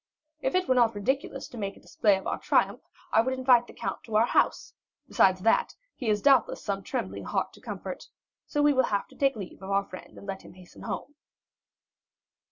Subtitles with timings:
[0.41, 3.21] "If it were not ridiculous to make a display of our triumph, said Morrel, I
[3.21, 4.73] would invite the count to our house;
[5.07, 8.07] besides that, he doubtless has some trembling heart to comfort.
[8.47, 8.87] So we will
[9.19, 11.13] take leave of our friend, and let him hasten home."